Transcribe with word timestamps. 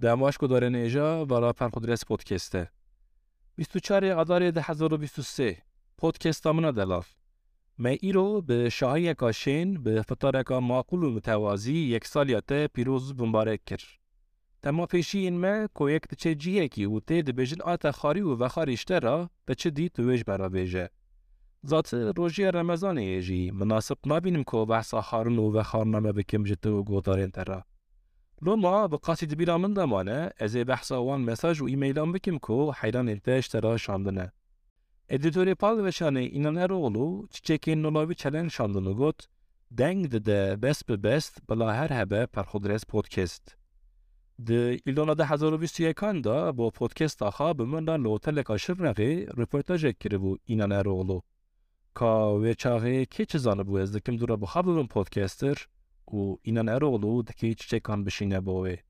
دماش 0.00 0.38
کو 0.38 0.46
داره 0.46 0.68
نیجا 0.68 1.24
برا 1.24 1.52
پرخودرس 1.52 2.04
پودکسته 2.04 2.70
24 3.56 4.04
آذار 4.04 4.50
2023 4.50 5.62
پودکست 5.98 6.46
من 6.46 6.70
دلاف 6.70 7.14
ما 7.78 7.88
ایرو 7.88 8.40
به 8.40 8.68
شاهی 8.68 9.14
کاشین 9.14 9.82
به 9.82 10.02
فطارک 10.02 10.52
معقول 10.52 11.02
و 11.02 11.10
متوازی 11.10 11.74
یک 11.74 12.04
سالیت 12.04 12.66
پیروز 12.66 13.16
بمبارک 13.16 13.64
کرد. 13.64 13.82
تما 14.62 14.86
پیشی 14.86 15.18
این 15.18 15.40
ما 15.40 15.66
کو 15.74 15.90
یک 15.90 16.02
تچه 16.02 16.34
جیه 16.34 16.68
کی 16.68 16.84
و 16.84 17.00
تی 17.00 17.22
دبیجن 17.22 17.62
آتا 17.62 17.92
خاری 17.92 18.20
و 18.20 18.34
وخاریشته 18.34 18.98
را 18.98 19.30
به 19.44 19.54
چه 19.54 19.70
دی 19.70 19.88
تویج 19.88 20.22
برا 20.26 20.48
بیجه. 20.48 20.90
ذات 21.66 21.94
روژی 21.94 22.44
رمضان 22.44 22.98
ایجی 22.98 23.50
مناسب 23.50 23.96
نبینم 24.06 24.44
که 24.44 24.64
بحثا 24.68 25.00
خارن 25.00 25.38
و 25.38 25.52
وخارنامه 25.52 26.12
بکم 26.12 26.44
جتو 26.44 26.78
و 26.78 26.82
گوتارین 26.82 27.30
ترا. 27.30 27.64
لو 28.41 28.55
ما 28.55 28.87
بقاسی 28.87 29.25
دبیرا 29.25 29.57
من 29.57 29.73
دمانه 29.73 30.31
از 30.39 30.55
بحثا 30.57 31.03
وان 31.03 31.21
مساج 31.21 31.61
و 31.61 31.65
ایمیلان 31.65 32.11
بکم 32.11 32.37
که 32.37 32.71
حیران 32.79 33.09
انتش 33.09 33.47
ترا 33.47 33.77
شاندنه. 33.77 34.31
Editörü 35.09 35.55
palveşane 35.55 36.29
inaneroğlu 36.29 37.27
çiçekin 37.31 37.83
nolavi 37.83 38.15
çelen 38.15 38.47
şandını 38.47 38.93
got, 38.93 39.27
deng 39.71 40.11
de 40.11 40.25
de 40.25 40.55
best 40.61 40.89
be 40.89 41.03
best 41.03 41.49
bala 41.49 41.75
her 41.75 41.89
hebe 41.89 42.27
per 42.27 42.43
xudres 42.43 42.83
podcast. 42.83 43.55
De 44.39 44.77
ilona 44.77 45.17
da 45.17 45.29
hazaru 45.29 45.61
bistu 45.61 45.83
yekan 45.83 46.23
da 46.23 46.57
bu 46.57 46.71
podcast 46.71 47.21
aha 47.21 47.59
bimenda 47.59 48.03
lotel 48.03 48.43
kaşır 48.43 48.83
nevi 48.83 49.27
röportaj 49.37 49.85
ekkiri 49.85 50.21
bu 50.21 50.39
inaneroğlu. 50.47 51.23
Ka 51.93 52.43
ve 52.43 52.55
çağı 52.55 53.05
keçi 53.05 53.39
zanı 53.39 53.67
bu 53.67 53.79
ezdikim 53.79 54.19
dura 54.19 54.41
bu 54.41 54.45
habibin 54.45 54.87
podcaster 54.87 55.67
U 56.14 56.40
inaneroğlu 56.44 57.26
deki 57.26 57.56
çiçekan 57.56 58.06
bişine 58.06 58.46
bu 58.46 58.64
ve. 58.64 58.80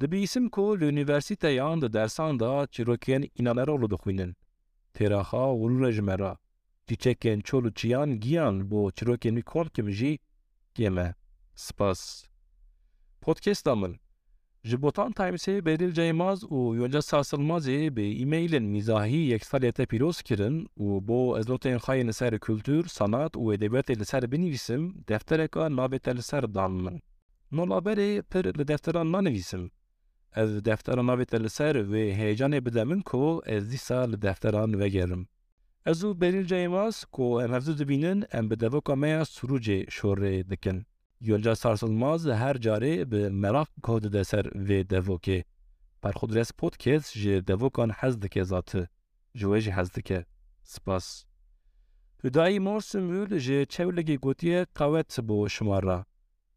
De 0.00 0.12
bir 0.12 0.18
isim 0.18 0.48
ko 0.48 0.80
l'universite 0.80 1.48
yan 1.48 1.82
de 1.82 1.92
dersan 1.92 2.40
da 2.40 2.66
çirokiyen 2.66 3.24
inaneroğlu 3.38 3.90
duxwinin. 3.90 4.36
تێراخا 4.96 5.44
وڵورە 5.60 5.90
ژمەرە 5.96 6.32
دیچەکێن 6.88 7.40
چۆل 7.48 7.64
و 7.68 7.70
چیان 7.78 8.10
گیان 8.24 8.56
بۆ 8.70 8.80
چرۆکێنی 8.96 9.42
کۆنکمژی 9.50 10.14
گێمە 10.76 11.08
سپاس 11.64 12.00
پۆتکێستا 13.22 13.74
من 13.80 13.92
ji 14.66 14.82
botan 14.82 15.12
Timesê 15.12 15.64
Beril 15.66 15.92
Ceymaz 15.92 16.42
û 16.42 16.76
Yonca 16.76 16.98
Sarsılmazê 16.98 17.96
bi 17.96 18.06
îmeylên 18.22 18.66
mîzahî 18.74 19.22
yeksaliyete 19.34 19.86
pîroz 19.86 20.22
kirin 20.22 20.56
û 20.78 21.08
bo 21.08 21.38
ez 21.38 21.48
notên 21.48 21.78
xayê 21.78 22.12
ser 22.12 22.38
kültür, 22.40 22.84
sanat 22.84 23.32
û 23.36 23.42
edebiyatê 23.54 24.00
li 24.00 24.04
ser 24.04 24.32
binivîsim 24.32 24.82
deftereka 25.08 25.60
navê 25.60 26.16
li 26.16 26.22
ser 26.22 26.54
dan 26.54 26.72
min. 26.72 27.02
Nolaberê 27.52 28.22
pir 28.22 28.44
li 28.58 28.68
defteran 28.68 29.12
nanivîsim. 29.12 29.70
Ez 30.36 30.64
defteran 30.64 31.06
navê 31.10 31.42
li 31.44 31.50
ser 31.50 31.74
vê 31.76 32.04
heyecanê 32.18 32.64
bide 32.66 32.84
min 32.84 33.00
ku 33.00 33.42
ez 33.46 33.72
dîsa 33.72 34.00
li 34.10 34.22
defteran 34.22 34.80
vegerim. 34.80 35.28
Ez 35.86 36.04
û 36.04 36.20
Berîl 36.20 36.46
Ceymaz 36.46 37.04
ku 37.04 37.42
em 37.42 37.50
hevdû 37.50 37.78
dibînin 37.78 38.24
em 38.32 38.50
bi 38.50 38.60
devoka 38.60 38.96
me 38.96 39.08
ya 39.08 39.22
Surûcê 39.22 39.86
şorê 39.86 40.50
dikin. 40.50 40.86
یلجا 41.20 41.54
سارسلماز 41.54 42.26
هر 42.26 42.56
جاره 42.56 43.04
به 43.04 43.28
مراق 43.28 43.68
کود 43.82 44.02
ده 44.02 44.22
سر 44.22 44.50
و 44.54 44.82
دووکه 44.82 45.44
پر 46.02 46.12
خود 46.12 46.38
رس 46.38 46.52
پود 46.58 46.76
کس 46.76 47.12
جه 47.12 47.40
دووکان 47.40 47.92
هزده 47.94 48.28
که 48.28 48.42
ذاته 48.44 48.88
جوه 49.34 49.60
جه 49.60 49.72
هزده 49.72 50.02
که 50.02 50.26
سپاس. 50.62 51.24
هدایی 52.24 52.58
مرس 52.58 52.96
مول 52.96 53.38
جه 53.38 53.64
چولگی 53.64 54.16
گوتیه 54.16 54.66
قوت 54.74 55.20
بو 55.20 55.48
شماره 55.48 56.04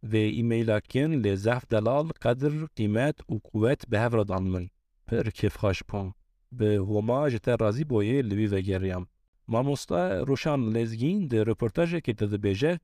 و 0.03 0.15
ایمیل 0.15 0.69
اکین 0.69 1.35
زف 1.35 1.65
دلال 1.69 2.07
قدر 2.21 2.65
قیمت 2.75 3.31
و 3.31 3.39
قوت 3.43 3.81
به 3.89 3.99
هفر 3.99 4.17
دانمل 4.17 4.67
پر 5.07 5.23
کف 5.29 5.57
خاش 5.57 5.83
پون. 5.87 6.13
به 6.51 6.75
هما 6.75 7.29
جتر 7.29 7.57
رازی 7.57 7.83
بویه 7.83 8.21
لوی 8.21 8.47
و 8.47 8.61
گریم. 8.61 9.07
ما 9.47 9.63
مستا 9.63 10.23
روشان 10.23 10.69
لزگین 10.69 11.27
در 11.27 11.43
رپورتاج 11.43 11.95
که 11.95 12.13
تده 12.13 12.37
بیجه 12.37 12.79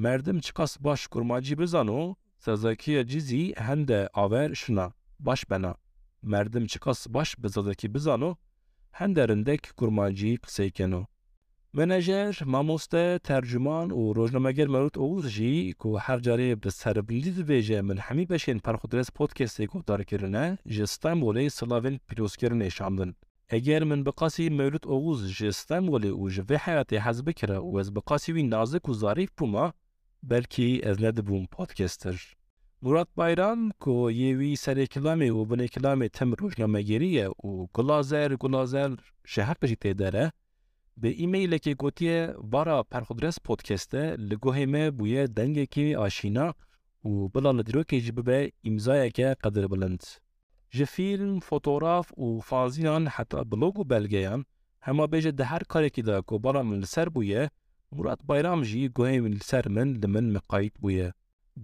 مردم 0.00 0.38
چکاس 0.38 0.78
باش 0.78 1.08
کرماجی 1.08 1.54
بزانو 1.54 2.14
سرزاکی 2.38 3.04
جیزی 3.04 3.54
هنده 3.56 4.08
آور 4.12 4.54
شنا 4.54 4.92
باش 5.20 5.44
بنا. 5.44 5.74
مردم 6.22 6.66
چکاس 6.66 7.08
باش 7.08 7.36
بزادکی 7.42 7.88
بزانو 7.88 8.34
هنده 8.92 9.26
رندک 9.26 9.72
کرماجی 9.80 10.36
قسی 10.36 10.70
کنو 10.70 11.04
منجر 11.74 12.34
ماموست 12.46 13.18
ترجمان 13.18 13.90
و 13.90 14.12
روزنامه‌گر 14.12 14.66
مرد 14.66 14.98
اوز 14.98 15.26
جی 15.28 15.74
که 15.82 15.88
هر 16.00 16.18
جاری 16.18 16.54
به 16.54 16.70
سر 16.70 16.92
بلید 16.92 17.46
بیجه 17.46 17.80
من 17.80 17.98
همی 17.98 18.24
بشین 18.26 18.58
پرخودرس 18.58 19.12
پودکستی 19.14 19.66
که 19.66 19.82
دار 19.86 20.02
کرنه 20.04 20.58
جستان 20.66 21.20
بولی 21.20 21.48
سلاوین 21.48 22.00
پیروز 22.08 22.36
کرنه 22.36 22.68
شامدن 22.68 23.14
اگر 23.48 23.84
من 23.84 24.04
بقاسی 24.04 24.48
مولود 24.48 24.86
اوغوز 24.86 25.32
جستم 25.32 25.88
ولی 25.88 26.08
اوج 26.08 26.32
جوه 26.32 26.56
حیاتی 26.56 26.96
حزبکره، 26.96 27.58
و 27.58 27.76
از 27.76 27.94
بقاسی 27.94 28.32
وی 28.32 28.42
نازک 28.42 28.88
و 28.88 28.94
ظریف 28.94 29.30
پوما 29.36 29.74
بلکی 30.22 30.80
از 30.84 31.02
ند 31.02 31.24
بوم 31.24 31.46
پادکستر 31.46 32.22
مراد 32.82 33.08
بایران 33.14 33.72
کو 33.80 34.10
یوی 34.10 34.56
سر 34.56 34.84
کلامی 34.84 35.28
و 35.28 35.44
بن 35.44 35.66
کلامی 35.66 36.08
تم 36.08 36.32
روشنامه 36.32 36.82
گیریه 36.82 37.28
و 37.28 37.66
گلازر 37.72 38.36
گلازر 38.36 38.96
شهر 39.26 39.54
پشی 39.62 39.76
تیداره 39.76 40.32
به 40.96 41.08
ایمیل 41.08 41.58
که 41.58 41.74
گوتیه 41.74 42.34
بارا 42.42 42.82
پرخودرس 42.82 43.38
پودکسته 43.44 44.16
لگوه 44.16 44.56
همه 44.56 44.90
بویه 44.90 45.26
دنگه 45.26 45.66
که 45.66 45.98
آشینا 45.98 46.54
و 47.04 47.28
بلان 47.28 47.62
درو 47.62 47.82
که 47.82 48.00
جبه 48.00 48.22
به 48.22 48.52
امزای 48.64 49.10
که 49.10 49.36
قدر 49.44 49.66
بلند 49.66 50.04
جه 50.70 50.84
فیلم، 50.84 51.40
فوتوراف 51.40 52.18
و 52.18 52.40
فازینان 52.40 53.06
حتی 53.06 53.44
بلوگ 53.44 53.78
و 53.78 53.84
بلگیان 53.84 54.44
همه 54.82 55.06
بیجه 55.06 55.30
ده 55.30 55.44
هر 55.44 55.62
کاری 55.68 55.90
که 55.90 56.02
دا 56.02 56.20
که 56.20 56.38
بارا 56.38 56.62
من 56.62 56.82
سر 56.82 57.08
بویه 57.08 57.50
Murat 57.90 58.20
Bayram 58.28 58.64
jî 58.64 58.90
min 59.24 59.32
li 59.32 59.44
ser 59.50 59.64
min 59.68 59.88
li 60.02 60.08
min 60.14 60.26
miqayît 60.36 60.74
bûye. 60.82 61.12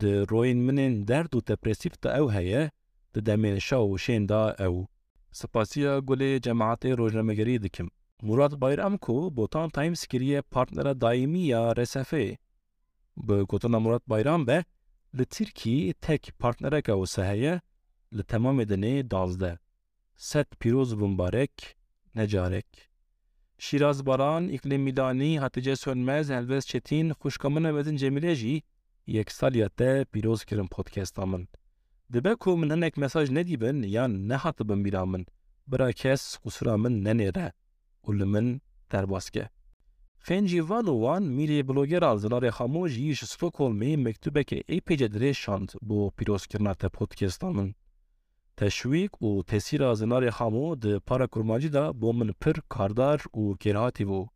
Di 0.01 0.13
royên 0.31 0.61
minên 0.67 1.09
derd 1.09 1.33
û 1.37 1.41
depresîv 1.49 1.95
de 2.03 2.09
ew 2.21 2.29
heye, 2.37 2.71
di 3.15 3.21
demên 3.27 3.59
şa 3.67 3.77
û 3.77 3.99
şên 4.05 4.29
da 4.29 4.57
ew. 4.67 4.87
Spasiya 5.33 5.99
gulê 5.99 6.41
cemaetê 6.45 6.91
rojnamegerî 6.99 7.63
dikim. 7.63 7.91
Murat 8.23 8.53
Bayram 8.61 8.99
ku 8.99 9.37
botan 9.37 9.71
Times 9.71 10.07
kiriye 10.07 10.43
partnera 10.43 11.01
daimi 11.01 11.47
ya 11.47 11.75
RSF. 11.77 12.13
Bi 13.17 13.37
gotina 13.51 13.81
Murat 13.81 14.09
Bayram 14.09 14.47
be 14.47 14.65
li 15.19 15.25
Tirkî 15.25 15.95
tek 16.01 16.33
partnereka 16.39 16.95
wisa 17.01 17.25
heye 17.31 17.61
li 18.17 18.23
temamê 18.23 18.65
dinê 18.71 19.11
dazde. 19.11 19.59
Set 20.17 20.61
pîroz 20.61 20.91
bûmbarek 21.01 21.55
necarek. 22.15 22.94
Şîraz 23.59 24.07
Baran, 24.07 24.49
İklim 24.49 24.83
Milanî, 24.83 25.39
Hatice 25.39 25.77
Sönmez, 25.77 26.31
Elvez 26.31 26.67
Çetin, 26.67 27.11
Xuşkamina 27.11 27.73
Mezin 27.73 27.97
Cemile 27.97 28.35
jî 28.35 28.63
yek 29.07 29.33
saliya 29.33 29.69
te 29.69 30.05
pîroz 30.13 30.45
kirin 30.45 30.67
podcasta 30.67 31.27
min. 31.27 31.49
Dibe 32.13 32.35
ku 32.35 32.57
min 32.57 32.71
hinek 32.71 32.97
mesaj 32.97 33.31
nedîbin 33.31 33.83
yan 33.83 34.29
nehatibin 34.29 34.85
bîra 34.85 35.07
min. 35.07 35.27
Bira 35.67 35.93
kes 35.93 36.37
qusura 36.37 36.77
min 36.77 37.05
nenêre. 37.05 37.53
û 38.07 38.19
li 38.19 38.25
min 38.25 38.61
derbasge. 38.93 39.49
Fêncî 40.27 40.69
van 40.69 40.85
û 40.85 40.95
wan 41.05 41.25
mîrê 41.37 41.69
blogera 41.69 42.13
Zilarê 42.23 42.51
Xamo 42.51 42.89
jî 42.89 43.15
ji 43.15 43.27
Stockholmê 43.27 43.97
mektubeke 43.97 44.59
êpêce 44.77 45.09
dirê 45.15 45.35
şand 45.35 45.69
bo 45.83 46.11
pîrozkirina 46.11 46.75
te 46.75 46.89
podcasta. 46.89 47.49
Teşwîk 48.57 49.13
û 49.27 49.31
tesîra 49.51 49.91
Zinarê 50.01 50.31
Xamo 50.37 50.83
di 50.83 51.01
para 51.09 51.27
kurmacî 51.27 51.73
da 51.73 51.85
bo 52.01 52.11
pir 52.41 52.57
kardar 52.75 53.19
û 53.41 53.43
kêrhatî 53.63 54.05
bû. 54.11 54.29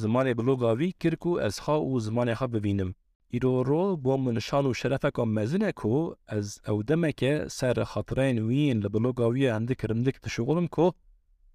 Zimanê 0.00 0.32
bloga 0.38 0.72
wî 0.80 0.92
kir 1.00 1.16
ku 1.16 1.32
ez 1.40 1.54
xa 1.64 1.76
û 1.90 1.92
zimanê 2.06 2.34
xwe 2.38 2.48
bibînim. 2.52 2.94
Îro 3.36 3.54
ro 3.68 4.04
bo 4.04 4.18
min 4.18 4.38
şan 4.38 4.64
û 4.64 4.74
şerefeka 4.80 5.24
mezin 5.24 5.60
e 5.60 5.72
ku 5.72 6.16
ez 6.36 6.46
ew 6.70 6.88
demeke 6.88 7.32
ser 7.48 7.76
xatireyên 7.92 8.38
wî 8.48 8.60
yên 8.68 8.78
li 8.82 8.88
bloga 8.94 9.26
wî 9.34 9.46
hendik 9.54 9.80
rindik 9.90 10.16
dişuxulim 10.24 10.68
ku 10.68 10.86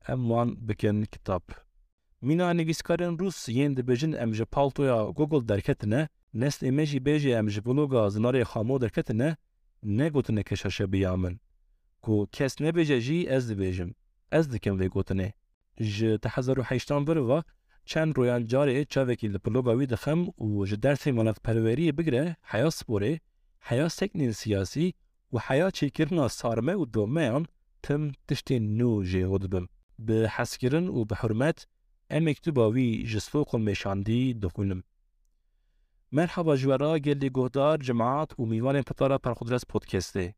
em 0.08 0.22
wan 0.30 0.50
bikin 0.68 0.98
kitap. 1.14 1.44
Mîna 2.22 2.48
nivîskarên 2.60 3.14
Rûs 3.20 3.52
yên 3.52 3.72
dibêjin 3.78 4.14
em 4.24 4.34
ji 4.34 4.46
paltoya 4.46 5.00
Google 5.18 5.48
derketine, 5.48 6.10
nestê 6.36 6.72
me 6.72 6.86
jî 6.86 7.00
bêje 7.06 7.32
em 7.40 7.50
ji 7.50 7.66
bloga 7.66 8.02
Zinarê 8.14 8.44
Xamo 8.44 8.82
derketine, 8.82 9.38
ne 9.84 10.10
gotineke 10.10 10.56
şaşebiya 10.56 11.18
min. 11.18 11.40
کو 12.02 12.26
کس 12.32 12.62
نبیجه 12.62 13.00
جی 13.00 13.28
از 13.28 13.48
دی 13.48 13.56
بیجم 13.56 13.92
از 14.32 14.50
دی 14.50 14.60
کم 14.60 14.76
وی 14.80 14.90
گوتنه 14.90 15.34
ج 15.82 16.18
تحضر 16.22 16.60
و 16.60 16.64
حیشتان 16.64 17.06
بروا 17.06 17.44
چند 17.86 18.18
رویان 18.18 18.48
جاره 18.48 18.86
چاوکی 18.86 19.28
لپلو 19.28 19.62
باوی 19.62 19.86
دخم 19.86 20.20
و 20.28 20.66
ج 20.66 20.74
درسی 20.74 21.12
منات 21.12 21.38
پروری 21.44 21.92
بگره 21.92 22.38
حیا 22.44 22.70
سپوره 22.70 23.22
حیا 23.62 23.90
سکنی 23.90 24.32
سیاسی 24.34 24.94
و 25.34 25.40
حیا 25.48 25.72
چیکرنا 25.72 26.28
سارمه 26.28 26.74
و 26.74 26.86
تم 27.84 28.12
تشتی 28.28 28.60
نو 28.60 29.04
جی 29.04 29.26
غد 29.26 29.50
بم 29.50 29.68
به 30.00 30.32
حس 30.36 30.64
او 30.64 31.02
و 31.02 31.06
به 31.06 31.16
حرمت 31.16 31.68
این 32.12 32.30
مکتوباوی 32.30 33.04
جسفو 33.04 33.44
قل 33.44 33.62
میشاندی 33.62 34.34
دخونم. 34.34 34.84
مرحبا 36.12 36.56
جوارا 36.56 37.00
گلی 37.00 37.30
گهدار 37.34 37.78
جماعت 37.78 38.40
و 38.40 38.46
میوان 38.46 38.82
تطارا 38.82 39.18
پر 39.18 39.34
خدرس 39.34 39.66
پودکسته 39.70 40.36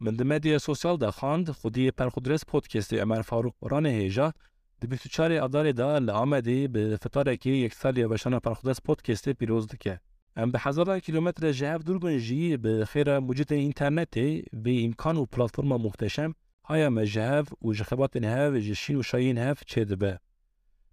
من 0.00 0.16
د 0.16 0.22
مدیا 0.22 0.58
سوسیال 0.58 0.96
ده 0.96 1.10
خواند 1.10 1.50
خودی 1.50 1.90
پرخودرس 1.90 2.44
پودکست 2.44 2.92
عمر 2.94 3.22
فاروق 3.22 3.54
بران 3.62 3.86
هیجا 3.86 4.32
د 4.80 4.86
24 4.88 5.32
اداره 5.32 5.72
دا 5.72 5.98
لآمده 5.98 6.68
به 6.68 6.96
فتاره 6.96 7.36
که 7.36 7.50
یک 7.50 7.74
سال 7.74 7.98
یوشان 7.98 8.38
پرخودرس 8.38 8.80
پودکست 8.80 9.28
پیروز 9.28 9.66
دکه. 9.66 10.00
ام 10.36 10.50
به 10.50 10.58
هزار 10.58 11.00
کیلومتر 11.00 11.78
دور 11.78 11.98
بن 11.98 12.18
جی 12.18 12.56
به 12.56 12.84
خیر 12.84 13.18
موجود 13.18 13.52
اینترنت 13.52 14.14
به 14.52 14.84
امکان 14.84 15.16
و 15.16 15.24
پلتفرم 15.24 15.68
محتشم 15.68 16.34
های 16.64 16.88
مجهف 16.88 17.48
و 17.62 17.72
جخبات 17.72 18.16
نهف 18.16 18.54
جشین 18.54 18.96
و 18.96 19.02
شاین 19.02 19.38
هف 19.38 19.62
چه 19.66 19.84
دبه. 19.84 20.18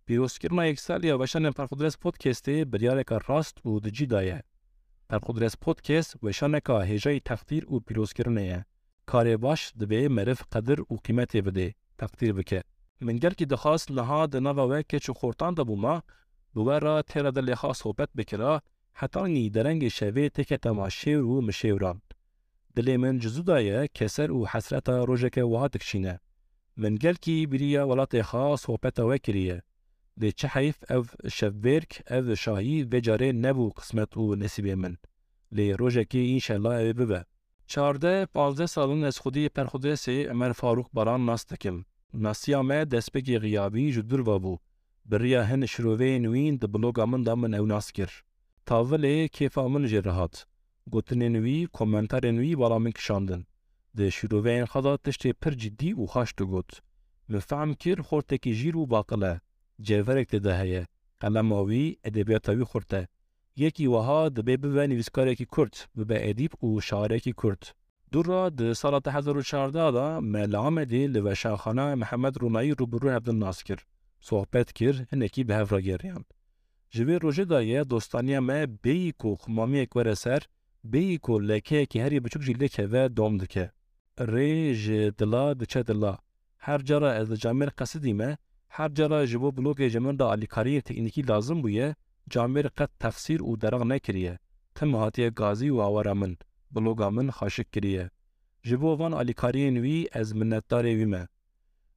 پیروزکردنا 0.06 0.66
یک 0.66 0.80
سال 0.80 1.04
یوشان 1.04 1.52
پرخودرس 1.52 1.98
پودکست 1.98 2.50
بریار 2.50 3.04
که 3.04 3.20
راست 3.28 3.66
و 3.66 3.80
دجی 3.80 4.06
دایه. 4.06 4.44
پرخودرس 5.10 5.58
پودکست 5.62 6.24
وشانه 6.24 6.62
که 6.66 6.74
هجای 6.74 7.20
تقدیر 7.20 7.74
و 7.74 7.80
پیروزکردنه 7.80 8.66
کار 9.06 9.38
باش 9.38 9.74
دبه 9.80 10.10
مرف 10.10 10.44
قدر 10.52 10.82
و 10.82 10.98
قیمت 11.04 11.38
بده 11.38 11.76
تقدیر 11.98 12.34
بکه 12.34 12.64
من 13.02 13.18
گل 13.18 13.30
کی 13.30 13.46
دخواست 13.46 13.92
لها 13.92 14.28
د 14.28 14.36
نوا 14.36 14.68
و 14.68 14.82
که 14.82 15.00
چو 15.00 15.14
خورتان 15.14 15.54
ده 15.54 15.64
بوما 15.64 16.04
بوارا 16.54 17.02
تیرا 17.02 17.32
د 17.32 17.40
لخوا 17.40 17.74
صحبت 17.74 18.10
بکرا 18.18 18.62
حتی 18.94 19.24
نی 19.24 19.50
درنگ 19.50 19.88
شوه 19.88 20.30
تک 20.30 20.54
تماشه 20.54 21.18
و 21.18 21.42
مشوران 21.42 22.02
دلی 22.76 22.98
من 22.98 23.20
جزو 23.20 23.42
دایه 23.42 23.88
کسر 23.94 24.32
و 24.32 24.46
حسرت 24.46 24.90
روژه 24.90 25.30
که 25.30 25.44
وها 25.44 25.68
تکشینه 25.68 26.20
من 26.78 26.96
گل 26.96 27.14
کی 27.14 27.46
بریا 27.46 27.88
ولات 27.88 28.22
خوا 28.22 28.56
صحبت 28.56 29.00
و 29.00 29.18
کریه 29.18 29.64
ده 30.20 30.32
چه 30.32 30.48
حیف 30.48 30.78
أو 30.92 31.04
شفورک 31.32 32.02
أو 32.12 32.36
شاهی 32.36 32.84
و 32.84 33.00
جاره 33.00 33.32
نبو 33.32 33.70
قسمت 33.70 34.18
و 34.18 34.36
نصیب 34.36 34.68
من. 34.68 34.98
لی 35.52 35.74
روژه 35.74 36.04
کی 36.04 36.34
انشالله 36.34 36.88
أو 36.88 36.94
ببه 36.94 37.26
چارده 37.74 38.26
پانزده 38.26 38.66
سالون 38.66 39.04
از 39.04 39.20
خودی 39.20 39.50
پرخودرسی 39.50 40.24
عمر 40.24 40.52
فاروق 40.52 40.90
بران 40.94 41.26
ناس 41.26 41.46
دکم. 41.48 41.86
ناسیا 42.14 42.62
ما 42.62 42.84
دستپکی 42.84 43.40
غیابی 43.40 43.92
جدور 43.92 44.22
وابو. 44.22 44.58
بریا 45.06 45.44
هن 45.44 45.66
شروعه 45.66 46.20
نوین 46.20 46.56
ده 46.56 46.68
بلوگا 46.68 47.06
من 47.06 47.24
دا 47.24 47.36
من 47.36 47.54
او 47.54 47.66
ناس 47.66 47.92
کر. 47.92 48.12
تاوله 48.66 49.28
کیفا 49.28 49.68
من 49.68 49.88
جرهات. 49.88 50.48
گوتن 50.92 51.28
نوی 51.28 51.68
کومنتار 51.74 52.32
نوی 52.32 52.56
بالا 52.56 52.80
من 52.80 52.92
کشاندن. 52.92 53.46
ده 53.96 54.10
شروعه 54.10 54.52
این 54.52 54.66
خدا 54.66 54.98
تشتی 54.98 55.34
پر 55.34 55.52
جدی 55.52 55.94
و 55.94 56.06
خاش 56.06 56.34
تو 56.34 56.46
گوت. 56.46 56.82
من 57.30 57.40
فهم 57.40 57.74
کر 57.74 58.02
خورتکی 58.02 58.54
جیر 58.56 58.78
و 58.78 58.86
باقله. 58.86 59.42
جیورک 59.82 60.36
ده 60.36 60.62
هیه. 60.62 60.88
قلم 61.20 61.54
آوی 61.54 61.98
ادبیاتاوی 62.04 62.64
خورته. 62.64 63.08
یکی 63.57 63.87
وها 63.87 64.29
دبه 64.29 64.57
به 64.57 64.87
نویسکارێکی 64.87 65.47
کورد 65.55 65.75
ببه 65.97 66.29
ادیب 66.29 66.65
و 66.65 66.81
شاعرێکی 66.81 67.33
کورد. 67.41 67.63
دور 68.13 68.27
را 68.27 68.49
د 68.49 68.73
سال 68.73 69.01
2014 69.01 69.91
دا 69.91 70.21
مل 70.21 70.55
آمدی 70.55 71.07
لو 71.07 71.35
شاخانه 71.35 71.95
محمد 71.95 72.39
رونایی 72.39 72.75
روبرو 72.75 73.11
هفدن 73.11 73.35
ناس 73.35 73.63
کر. 73.63 73.81
صحبت 74.21 74.73
کر 74.73 74.95
هنکی 75.13 75.45
به 75.45 75.57
هفرا 75.57 75.81
گریان. 75.81 76.25
جوی 76.91 77.15
روژه 77.19 77.45
دایه 77.45 77.85
دوستانی 77.85 78.39
ما 78.39 78.67
بیی 78.83 79.13
کو 79.13 79.37
خمامی 79.37 79.81
اکوره 79.81 80.15
سر 80.15 80.43
بیی 80.85 81.19
کو 81.19 81.39
لکه 81.39 81.87
که 81.87 82.05
هری 82.05 82.21
بچوک 82.21 82.43
جی 82.43 82.53
لکه 82.53 82.89
و 82.93 83.09
دوم 83.09 83.37
دکه. 83.37 83.73
ری 84.19 84.75
ج 84.83 84.91
دلا 85.19 85.55
دچه 85.55 85.83
دلا. 85.83 86.19
هر 86.59 86.79
جارا 86.79 87.11
از 87.13 87.33
جامر 87.33 87.69
قصدی 87.79 88.13
ما 88.13 88.37
هر 88.71 88.89
جارا 88.89 89.27
جبو 89.27 89.51
بلوک 89.51 89.83
جمن 89.83 90.17
دا 90.17 90.33
علیکاری 90.33 90.81
تکنیکی 90.81 91.23
لازم 91.23 91.63
بویه 91.63 91.97
جامیر 92.31 92.69
قد 92.69 92.91
تفسیر 93.01 93.43
و 93.43 93.57
درغ 93.57 93.83
نکریه. 93.83 94.39
تم 94.75 94.95
هاتیه 94.95 95.31
گازی 95.31 95.71
و 95.71 95.81
آوارا 95.81 96.15
من. 96.15 96.37
بلوگا 96.73 97.11
من 97.11 97.31
خاشک 97.31 97.71
کریه. 97.71 98.11
جبو 98.63 98.97
وان 98.97 99.15
علیکاری 99.15 99.71
نوی 99.71 100.07
از 100.13 100.37
منتداری 100.37 100.95
ویمه. 100.95 101.29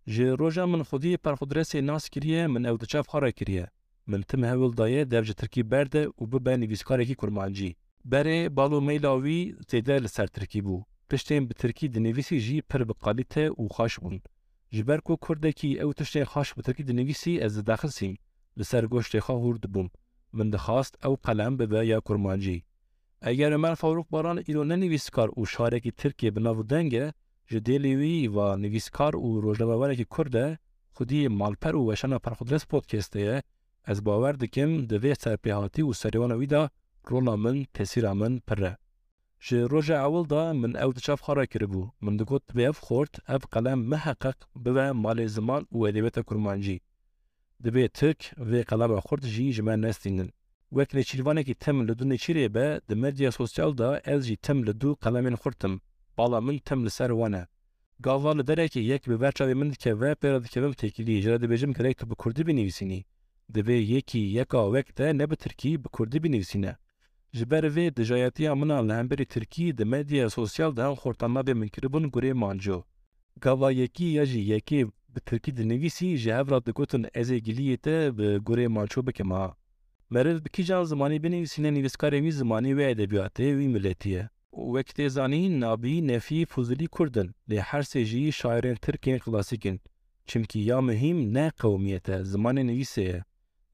جه 0.07 0.35
روژا 0.35 0.65
من 0.65 0.83
خودی 0.83 1.17
پرخودرسی 1.17 1.81
ناس 1.81 2.09
کریه 2.09 2.47
من 2.47 2.65
او 2.65 2.77
دچاف 2.77 3.07
خاره 3.07 3.31
کریه. 3.31 3.67
من 4.07 4.21
تم 4.21 4.43
هول 4.45 4.71
دایه 4.71 5.05
درج 5.05 5.31
ترکی 5.33 5.63
برده 5.63 6.07
و 6.07 6.25
ببه 6.25 6.57
نویسکارێکی 6.57 7.15
کورمانجی. 7.15 7.75
بره 8.05 8.49
بالو 8.49 8.79
میلاوی 8.79 9.55
زیده 9.69 9.99
لسر 9.99 10.27
ترکی 10.27 10.61
بو. 10.61 10.83
پشتین 11.09 11.45
به 11.47 11.53
ترکی 11.53 11.87
دنویسی 11.87 12.39
جی 12.39 12.61
پر 12.61 12.83
بقالیته 12.83 13.49
و 13.49 13.67
خاش 13.67 13.99
بون. 13.99 14.21
جبر 14.71 14.97
کو 14.97 15.15
کردکی 15.27 15.79
او 15.79 15.93
تشتین 15.93 16.23
خاش 16.23 16.53
به 16.53 16.61
ترکی 16.61 16.83
دنویسی 16.83 17.39
از 17.39 17.63
داخل 17.63 17.87
سیم. 17.87 18.17
لسر 18.57 18.85
گوشت 18.85 19.19
خواه 19.19 19.39
هورد 19.39 19.61
بوم. 19.61 19.83
من 19.83 19.89
بندخواست 20.38 20.94
ئەو 21.02 21.14
قەلەم 21.26 21.52
ببە 21.60 21.80
یا 21.92 21.98
کورمانجی 22.06 22.64
ئەگەر 23.26 23.50
ئەمەر 23.54 23.74
فەوروق 23.80 24.08
بەران 24.14 24.38
ئیرۆ 24.46 24.62
نەنیویستکار 24.70 25.28
و 25.38 25.42
شارێکی 25.54 25.96
ترکێ 26.00 26.28
بناو 26.36 26.58
دەنگە 26.72 27.06
ji 27.50 27.58
dêlê 27.66 27.92
wî 28.00 28.16
va 28.36 28.48
nivîskar 28.64 29.14
û 29.26 29.28
rojdevewerekî 29.44 30.06
Kurd 30.14 30.32
de 30.36 30.46
xudî 30.96 31.22
malper 31.40 31.74
û 31.80 31.82
weşana 31.88 32.18
perxudres 32.24 32.64
podkestê 32.72 33.20
ye 33.28 33.36
ez 33.90 33.98
bawer 34.06 34.34
dikim 34.42 34.70
divê 34.90 35.12
serpêhatî 35.22 35.82
û 35.88 35.90
serwana 36.02 36.36
wî 36.40 36.48
da 36.54 36.62
rola 37.10 37.34
min 37.44 37.56
tesîra 37.74 38.12
min 38.20 38.34
pirre. 38.46 38.72
Ji 39.46 39.58
roja 39.72 39.96
ewil 40.06 40.24
da 40.32 40.42
min 40.62 40.72
ew 40.84 40.90
diçav 40.96 41.18
xara 41.26 41.44
kiribû 41.52 41.82
min 42.04 42.14
digot 42.20 42.42
divê 42.50 42.64
ev 42.70 42.76
xort 42.86 43.14
ev 43.34 43.42
qelem 43.52 43.80
meheqeq 43.92 44.38
bive 44.64 44.86
malê 45.04 45.26
ziman 45.36 45.62
û 45.76 45.78
edêbeta 45.88 46.22
kurmancî. 46.28 46.76
به 47.63 47.71
مال 47.71 47.87
زمان 47.87 47.87
و 47.87 47.87
ادبیات 47.87 47.87
کرمانجی. 47.87 47.87
دبی 47.87 47.87
ترک 47.87 48.33
و 48.37 48.63
قلم 48.69 48.99
خورد 48.99 49.25
جی 49.25 49.53
جمع 49.53 49.75
نستینن. 49.75 50.29
وەک 50.77 50.89
نێچیروانێکی 50.95 51.55
تەم 51.63 51.77
لە 51.87 51.93
دوو 51.97 52.09
نێچیرێ 52.11 52.47
بە 52.55 52.67
د 52.89 52.91
مەدیا 53.01 53.29
سوسیالدا 53.37 53.89
ئەل 54.07 54.21
جی 54.27 54.37
تەم 54.45 54.59
لە 54.67 54.73
دوو 54.81 54.97
قەلەمێن 55.03 55.35
خورتم 55.41 55.73
باڵا 56.17 56.39
من 56.47 56.57
تەم 56.67 56.79
لەسەر 56.87 57.11
وانە 57.19 57.43
گاوا 58.05 58.31
لە 58.39 58.43
دەرێکی 58.49 58.87
یەک 58.91 59.03
بەبەر 59.09 59.33
چاوی 59.37 59.59
من 59.59 59.69
دکەوە 59.73 60.11
پێرە 60.21 60.39
دکەوم 60.45 60.73
تێکیلی 60.79 61.21
ژرە 61.23 61.37
دەبێژم 61.43 61.71
کەرێک 61.77 61.97
تو 61.99 62.05
بە 62.09 62.15
کوردی 62.21 62.43
بنویسینی 62.47 63.05
دەبێ 63.55 63.77
یەکی 63.95 64.23
یەکا 64.39 64.61
وەکتە 64.75 65.07
نە 65.19 65.25
بە 65.29 65.35
ترکی 65.43 65.79
بە 65.83 65.89
کوردی 65.95 66.19
بنویسینە 66.23 66.73
ji 67.33 67.45
ber 67.51 67.63
vê 67.75 67.85
dijayetiya 67.97 68.55
min 68.55 68.71
li 68.87 68.93
hemberî 68.99 69.25
Tirkî 69.25 69.77
di 69.77 69.85
medya 69.85 70.29
sosyal 70.29 70.75
de 70.75 70.81
hem 70.83 70.95
xortanma 71.01 71.41
bê 71.47 71.53
minkiribûn 71.61 72.05
gurê 72.13 72.33
manco. 72.33 72.83
Gava 73.41 73.71
yekî 73.71 74.03
ya 74.17 74.25
jî 74.25 74.41
yekê 74.53 74.81
bi 75.16 75.20
Tirkî 75.20 75.56
dinivîsî 75.56 76.16
ji 76.16 76.32
hev 76.32 76.50
ra 76.50 76.66
digotin 76.66 77.06
ez 77.14 77.30
ê 77.30 77.38
giliyê 77.46 77.78
te 77.78 78.18
bi 78.18 78.28
gurê 78.46 78.66
manço 78.68 79.06
bikim 79.06 79.30
ha. 79.30 79.56
Meriv 80.10 80.44
bi 80.44 80.48
kîjan 80.48 80.84
zimanî 80.84 81.22
binivîsîne 81.22 81.70
nivîskarê 81.76 82.18
wî 82.24 82.32
zimanî 82.32 82.72
wê 82.78 82.86
edebiyatê 82.94 83.48
wî 83.58 83.68
milletî 83.74 84.28
Wek 84.74 84.88
tê 84.96 85.08
zanîn 85.08 85.60
nabî 85.60 86.06
nefî 86.08 86.46
Fuzilî 86.46 86.88
Kurdin 86.88 87.34
lê 87.50 87.58
her 87.58 87.82
sê 87.82 88.04
jî 88.04 88.32
şairên 88.40 88.76
Tirkên 88.84 89.18
klasîkin. 89.18 89.80
Çimkî 90.26 90.58
ya 90.58 90.80
mihîm 90.80 91.34
ne 91.34 91.50
qewmiyet 91.60 92.08
e 92.08 92.16
zimanê 92.32 92.62
nivîsê 92.70 93.00
ye. 93.00 93.24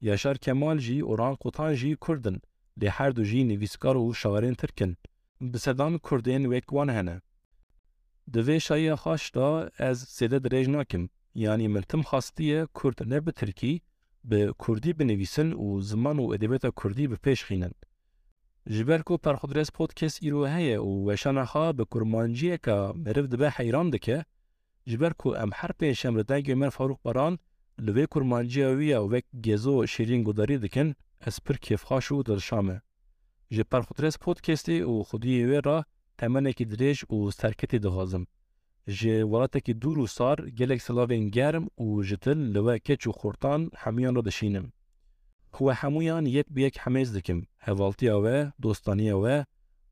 Yaşar 0.01 0.37
Kemal 0.37 0.77
jî 0.77 1.03
Orhan 1.03 1.35
Kutan 1.35 1.73
jî 1.73 1.95
Kurdin 1.95 2.41
lê 2.81 2.89
her 2.89 3.15
du 3.15 3.23
jî 3.23 3.47
nivîskar 3.47 3.95
û 3.95 4.05
şairên 4.21 4.55
Tirkin. 4.55 4.97
Bi 5.41 5.59
sedan 5.59 5.93
Kurdên 5.97 6.43
wek 6.43 6.67
wan 6.75 6.87
hene. 6.87 7.21
Di 8.33 8.39
vê 8.39 8.59
şayiya 8.59 8.95
xaş 8.95 9.31
ez 9.79 9.97
sêde 10.17 10.39
dirêj. 10.45 10.67
Min 11.35 11.81
tim 11.81 12.01
xastiye 12.01 12.65
Kurd 12.73 12.97
ne 13.11 13.25
bi 13.25 13.31
Tirkî 13.31 13.81
به 14.23 14.53
کردی 14.67 14.93
بنویسن 14.93 15.53
و 15.53 15.81
زمان 15.81 16.19
و 16.19 16.29
ادبیات 16.33 16.65
کردی 16.83 17.07
به 17.07 17.15
پیش 17.15 17.43
خینن. 17.43 17.73
جبر 18.69 19.01
کو 19.07 19.17
پرخودرس 19.17 19.71
پودکست 19.71 20.19
ایرو 20.23 20.47
و 20.47 21.09
وشانه 21.09 21.43
ها 21.43 21.73
به 21.73 21.85
کرمانجیه 21.85 22.57
که 22.65 22.71
مرف 22.95 23.25
دبه 23.31 23.49
حیران 23.49 23.89
دکه 23.89 24.25
جبر 24.89 25.13
کو 25.13 25.29
ام 25.43 25.49
هر 25.53 25.71
پیش 25.79 26.05
ام 26.05 26.17
ردنگ 26.17 26.51
مر 26.51 26.69
فاروق 26.69 26.99
بران 27.03 27.37
لوی 27.85 28.07
کرمانجیه 28.13 28.67
وی 28.67 28.93
او 28.93 29.11
وک 29.11 29.25
گزو 29.45 29.85
شیرین 29.85 30.23
گوداری 30.23 30.57
دکن 30.57 30.93
از 31.21 31.35
پر 31.45 31.55
کیف 31.55 31.83
خاشو 31.83 32.23
در 32.25 32.37
شامه. 32.37 32.81
جبر 33.51 33.69
پرخودرس 33.71 34.17
پودکستی 34.17 34.81
و 34.81 35.03
خودی 35.03 35.43
وی 35.45 35.61
را 35.61 35.85
تمنه 36.17 36.53
کی 36.53 36.65
دریج 36.65 37.03
و 37.11 37.31
سرکتی 37.31 37.79
دخوازم. 37.79 38.25
Ji 38.87 39.23
welatekî 39.31 39.73
dûr 39.81 39.97
û 40.03 40.07
sar 40.07 40.37
gelek 40.59 40.81
silavên 40.81 41.31
germ 41.31 41.65
û 41.85 42.03
ji 42.07 42.17
til 42.17 42.39
li 42.53 42.61
we 42.65 42.75
keç 42.87 43.01
û 43.09 43.11
xurtan 43.19 43.61
hemûyan 43.81 44.15
re 44.15 44.25
dişînim. 44.25 44.65
Xwe 45.55 45.73
hemûyan 45.81 46.25
yek 46.35 46.47
bi 46.55 46.61
yek 46.61 46.75
hemêz 46.83 47.09
dikim. 47.15 47.39
Hevaltiya 47.57 48.15
we, 48.23 48.51
dostaniya 48.63 49.15
we, 49.23 49.45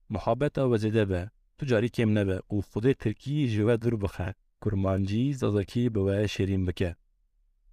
muhabeta 0.09 0.63
we 0.71 0.77
zêde 0.83 1.09
be. 1.09 1.21
Tu 1.57 1.65
carî 1.71 1.89
kêm 1.95 2.09
nebe 2.15 2.37
û 2.53 2.55
Xwedê 2.69 2.93
Tirkî 3.01 3.47
ji 3.47 3.61
we 3.67 3.81
dur 3.81 4.01
bixe. 4.01 4.33
Kurmancî 4.61 5.33
zazakî 5.33 5.83
bi 5.95 5.99
we 6.07 6.17
şêrîn 6.33 6.67
bike. 6.67 6.95